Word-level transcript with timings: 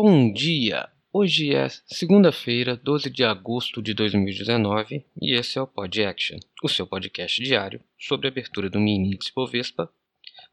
Bom 0.00 0.32
dia! 0.32 0.88
Hoje 1.12 1.52
é 1.52 1.68
segunda-feira, 1.68 2.76
12 2.76 3.10
de 3.10 3.24
agosto 3.24 3.82
de 3.82 3.92
2019 3.94 5.04
e 5.20 5.34
esse 5.34 5.58
é 5.58 5.60
o 5.60 5.66
Pod 5.66 6.04
Action, 6.04 6.38
o 6.62 6.68
seu 6.68 6.86
podcast 6.86 7.42
diário 7.42 7.80
sobre 7.98 8.28
a 8.28 8.30
abertura 8.30 8.70
do 8.70 8.78
mini 8.78 9.18
Bovespa 9.34 9.92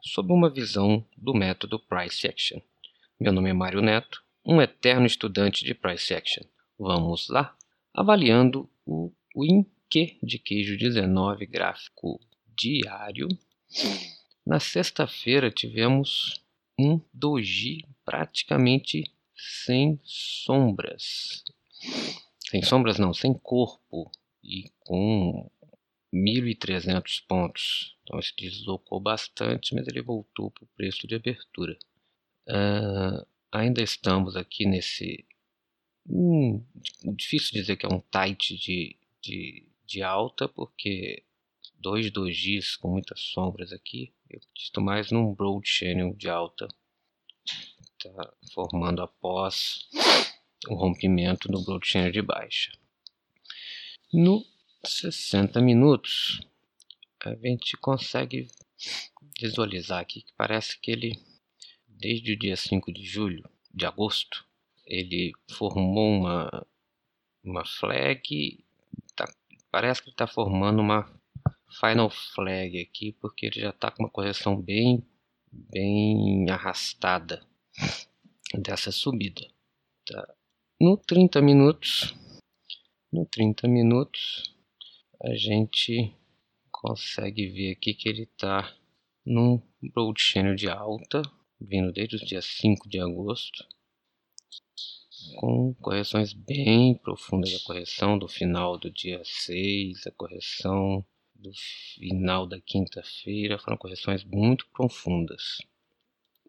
sob 0.02 0.34
uma 0.34 0.50
visão 0.50 1.06
do 1.16 1.36
método 1.36 1.78
Price 1.78 2.28
Action. 2.28 2.60
Meu 3.20 3.32
nome 3.32 3.52
é 3.52 3.54
Mário 3.54 3.84
Neto, 3.84 4.24
um 4.44 4.60
eterno 4.60 5.06
estudante 5.06 5.64
de 5.64 5.76
Price 5.76 6.12
Action. 6.12 6.44
Vamos 6.80 7.30
lá? 7.30 7.56
Avaliando 7.94 8.68
o 8.84 9.12
Winque 9.38 10.18
de 10.24 10.40
queijo 10.40 10.76
19 10.76 11.46
gráfico 11.46 12.20
diário. 12.58 13.28
Na 14.44 14.60
sexta-feira 14.60 15.52
tivemos 15.52 16.44
um 16.80 17.00
doji 17.14 17.86
praticamente 18.04 19.04
sem 19.46 20.00
sombras. 20.04 21.44
Sem 22.50 22.64
sombras 22.64 22.98
não, 22.98 23.14
sem 23.14 23.34
corpo 23.34 24.12
e 24.44 24.72
com 24.80 25.50
1.300 26.14 27.24
pontos. 27.28 27.96
Então 28.04 28.22
se 28.22 28.34
deslocou 28.36 29.00
bastante, 29.00 29.76
mas 29.76 29.88
ele 29.88 30.02
voltou 30.02 30.52
para 30.52 30.64
o 30.64 30.70
preço 30.76 31.08
de 31.08 31.16
abertura. 31.16 31.78
Uh, 32.48 33.26
ainda 33.52 33.82
estamos 33.82 34.36
aqui 34.36 34.66
nesse. 34.66 35.26
Hum, 36.08 36.64
difícil 37.16 37.52
dizer 37.54 37.78
que 37.78 37.86
é 37.86 37.90
um 37.90 38.00
tight 38.00 38.56
de, 38.58 38.96
de, 39.22 39.68
de 39.86 40.04
alta, 40.04 40.48
porque 40.48 41.24
dois 41.80 42.12
dojis 42.12 42.76
com 42.76 42.92
muitas 42.92 43.20
sombras 43.20 43.72
aqui. 43.72 44.14
Eu 44.30 44.40
acredito 44.40 44.82
mais 44.82 45.12
num 45.12 45.34
broad 45.34 45.68
channel 45.68 46.14
de 46.14 46.30
alta 46.30 46.68
está 48.10 48.34
formando 48.54 49.02
após 49.02 49.88
o 50.68 50.76
rompimento 50.76 51.48
do 51.48 51.64
Broad 51.64 51.86
Channel 51.86 52.12
de 52.12 52.22
baixa. 52.22 52.72
No 54.14 54.46
60 54.84 55.60
minutos, 55.62 56.40
a 57.24 57.34
gente 57.36 57.76
consegue 57.78 58.48
visualizar 59.40 60.00
aqui 60.00 60.22
que 60.22 60.34
parece 60.38 60.80
que 60.80 60.92
ele, 60.92 61.20
desde 61.88 62.34
o 62.34 62.40
dia 62.40 62.56
5 62.56 62.94
de 62.94 63.04
julho, 63.04 63.50
de 63.74 63.86
agosto, 63.86 64.46
ele 64.86 65.34
formou 65.52 66.12
uma, 66.12 66.68
uma 67.44 67.66
flag, 67.66 68.64
tá, 69.16 69.26
parece 69.72 70.04
que 70.04 70.12
está 70.12 70.28
formando 70.28 70.80
uma 70.80 71.12
final 71.80 72.10
flag 72.10 72.80
aqui, 72.80 73.12
porque 73.14 73.48
ele 73.48 73.62
já 73.62 73.72
está 73.72 73.90
com 73.90 74.04
uma 74.04 74.10
correção 74.10 74.56
bem, 74.62 75.04
bem 75.52 76.50
arrastada 76.50 77.46
dessa 78.54 78.92
subida. 78.92 79.48
Tá? 80.06 80.36
No 80.80 80.98
30 80.98 81.42
minutos, 81.42 82.14
no 83.12 83.26
30 83.26 83.68
minutos, 83.68 84.56
a 85.24 85.34
gente 85.36 86.14
consegue 86.72 87.48
ver 87.48 87.72
aqui 87.72 87.94
que 87.94 88.10
ele 88.10 88.24
está 88.24 88.76
num 89.26 89.62
broad 89.82 90.22
channel 90.22 90.56
de 90.56 90.70
alta, 90.70 91.22
vindo 91.60 91.92
desde 91.92 92.18
o 92.18 92.26
dia 92.26 92.42
5 92.42 92.88
de 92.88 93.00
agosto, 93.00 93.66
com 95.38 95.74
correções 95.76 96.34
bem 96.34 96.96
profundas, 96.96 97.56
a 97.56 97.66
correção 97.66 98.18
do 98.20 98.28
final 98.28 98.78
do 98.78 98.92
dia 98.92 99.22
6, 99.24 100.06
a 100.06 100.12
correção 100.12 101.06
do 101.34 101.52
final 101.96 102.46
da 102.46 102.60
quinta-feira, 102.62 103.58
foram 103.58 103.78
correções 103.78 104.24
muito 104.24 104.68
profundas. 104.70 105.58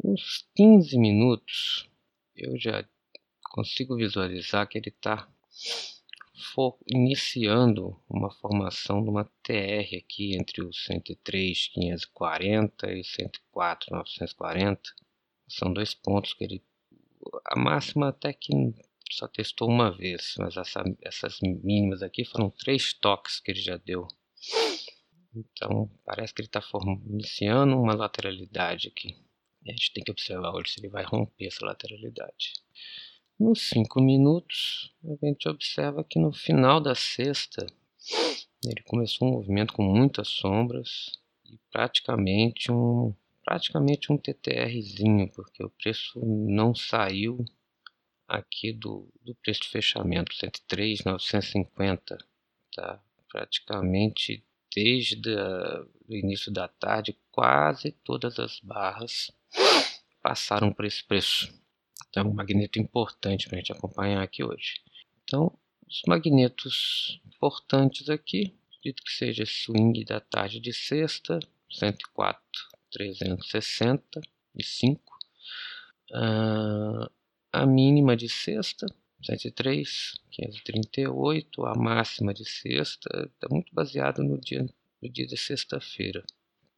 Uns 0.05 0.47
15 0.55 0.98
minutos 0.98 1.89
eu 2.36 2.58
já 2.58 2.86
consigo 3.50 3.97
visualizar 3.97 4.69
que 4.69 4.77
ele 4.78 4.91
está 4.91 5.27
iniciando 6.86 8.00
uma 8.08 8.30
formação 8.30 9.02
de 9.02 9.11
uma 9.11 9.24
TR 9.42 9.97
aqui 9.98 10.36
entre 10.36 10.62
o 10.62 10.69
103.540 10.69 12.90
e 12.90 13.02
104.940. 13.55 14.79
São 15.48 15.73
dois 15.73 15.95
pontos 15.95 16.35
que 16.35 16.45
ele. 16.45 16.62
A 17.45 17.58
máxima 17.58 18.08
até 18.08 18.33
que 18.33 18.52
só 19.11 19.27
testou 19.27 19.68
uma 19.68 19.90
vez, 19.90 20.36
mas 20.39 20.56
essa, 20.56 20.85
essas 21.02 21.40
mínimas 21.40 22.01
aqui 22.02 22.24
foram 22.24 22.51
três 22.51 22.92
toques 22.92 23.40
que 23.40 23.51
ele 23.51 23.61
já 23.61 23.77
deu. 23.77 24.06
Então 25.35 25.90
parece 26.05 26.33
que 26.35 26.42
ele 26.42 26.48
está 26.48 26.62
iniciando 27.06 27.80
uma 27.80 27.95
lateralidade 27.95 28.89
aqui. 28.89 29.26
A 29.67 29.73
gente 29.73 29.93
tem 29.93 30.05
que 30.05 30.11
observar 30.11 30.53
hoje 30.55 30.73
se 30.73 30.81
ele 30.81 30.89
vai 30.89 31.05
romper 31.05 31.47
essa 31.47 31.65
lateralidade. 31.65 32.53
Nos 33.39 33.69
5 33.69 34.01
minutos, 34.01 34.95
a 35.05 35.27
gente 35.27 35.49
observa 35.49 36.05
que 36.05 36.19
no 36.19 36.33
final 36.33 36.81
da 36.81 36.95
sexta 36.95 37.67
ele 38.65 38.83
começou 38.85 39.29
um 39.29 39.33
movimento 39.33 39.73
com 39.73 39.83
muitas 39.83 40.29
sombras 40.29 41.13
e 41.45 41.59
praticamente 41.71 42.71
um 42.73 43.15
praticamente 43.45 44.13
um 44.13 44.19
TTRzinho, 44.19 45.31
porque 45.31 45.63
o 45.63 45.71
preço 45.71 46.19
não 46.25 46.75
saiu 46.75 47.45
aqui 48.27 48.73
do, 48.73 49.09
do 49.23 49.37
preço 49.37 49.63
de 49.63 49.69
fechamento, 49.69 50.35
103,950, 50.35 52.19
tá? 52.75 53.01
Praticamente 53.31 54.45
desde 54.75 55.33
o 56.09 56.15
início 56.15 56.53
da 56.53 56.67
tarde, 56.67 57.17
quase 57.31 57.93
todas 58.05 58.41
as 58.41 58.59
barras 58.59 59.31
passaram 60.23 60.73
por 60.73 60.84
esse 60.84 61.05
preço. 61.05 61.52
Então, 62.08 62.24
é 62.24 62.27
um 62.27 62.34
magneto 62.34 62.80
importante 62.80 63.46
para 63.46 63.57
a 63.57 63.61
gente 63.61 63.73
acompanhar 63.73 64.23
aqui 64.23 64.42
hoje. 64.42 64.80
Então, 65.23 65.57
os 65.89 66.02
magnetos 66.07 67.20
importantes 67.27 68.08
aqui, 68.08 68.56
acredito 68.70 69.05
que 69.05 69.12
seja 69.12 69.46
swing 69.46 70.05
da 70.05 70.18
tarde 70.18 70.58
de 70.58 70.73
sexta, 70.73 71.39
104, 71.70 72.42
365. 72.90 75.17
Uh, 76.11 77.08
a 77.52 77.67
mínima 77.67 78.17
de 78.17 78.29
sexta, 78.29 78.86
103, 79.23 80.14
538. 80.30 81.67
A 81.67 81.74
máxima 81.74 82.35
de 82.35 82.45
sexta 82.45 83.30
está 83.33 83.48
muito 83.48 83.73
baseado 83.74 84.24
no 84.24 84.40
dia, 84.40 84.67
no 85.01 85.08
dia 85.08 85.27
de 85.27 85.36
sexta-feira 85.36 86.24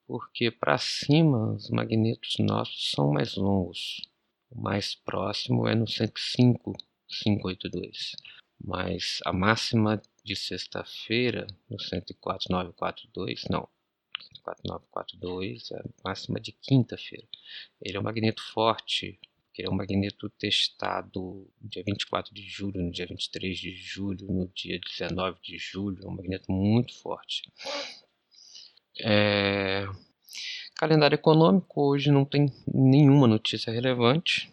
porque 0.09 0.51
para 0.51 0.79
cima 0.79 1.53
os 1.53 1.69
magnetos 1.69 2.37
nossos 2.39 2.93
são 2.93 3.13
mais 3.13 3.37
longos. 3.37 4.09
O 4.51 4.59
mais 4.59 4.95
próximo 4.95 5.69
é 5.69 5.75
no 5.75 5.87
105, 5.87 6.73
582. 7.07 8.17
Mas 8.59 9.21
a 9.27 9.35
máxima 9.35 10.01
de 10.25 10.35
sexta-feira, 10.35 11.47
no 11.69 11.77
104942, 11.77 13.45
não, 13.51 13.69
104.942 14.65 15.73
é 15.73 15.79
a 15.79 15.85
máxima 16.03 16.41
de 16.41 16.53
quinta-feira. 16.53 17.29
Ele 17.83 17.99
é 17.99 18.01
um 18.01 18.05
magneto 18.05 18.43
forte, 18.43 19.21
ele 19.57 19.69
é 19.69 19.71
um 19.71 19.77
magneto 19.77 20.31
testado 20.31 21.47
dia 21.61 21.85
24 21.87 22.33
de 22.33 22.49
julho, 22.49 22.83
no 22.83 22.91
dia 22.91 23.07
23 23.07 23.59
de 23.59 23.77
julho, 23.77 24.27
no 24.27 24.49
dia 24.49 24.81
19 24.81 25.39
de 25.43 25.59
julho, 25.59 26.03
é 26.03 26.09
um 26.09 26.17
magneto 26.17 26.51
muito 26.51 26.99
forte. 26.99 27.43
É... 29.01 29.87
Calendário 30.75 31.17
econômico 31.17 31.83
hoje 31.83 32.11
não 32.11 32.25
tem 32.25 32.53
nenhuma 32.73 33.27
notícia 33.27 33.73
relevante 33.73 34.53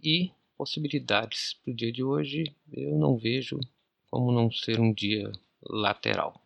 e 0.00 0.30
possibilidades 0.56 1.54
para 1.54 1.72
o 1.72 1.74
dia 1.74 1.92
de 1.92 2.02
hoje 2.02 2.54
eu 2.72 2.96
não 2.96 3.16
vejo 3.16 3.58
como 4.10 4.32
não 4.32 4.50
ser 4.50 4.80
um 4.80 4.92
dia 4.92 5.30
lateral. 5.62 6.42